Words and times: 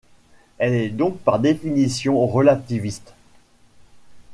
Elle 0.57 0.73
est 0.73 0.89
donc 0.89 1.19
par 1.19 1.37
définition 1.37 2.25
relativiste. 2.25 3.13